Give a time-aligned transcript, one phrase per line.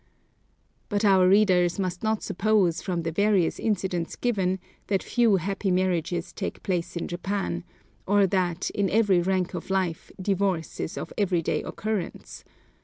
[0.89, 6.33] But our readers must not suppose, from the various incidents given, that few happy marriages
[6.33, 7.63] take place in Japan,
[8.07, 12.43] or that, in every rank of life, divorce is of every day occurrence.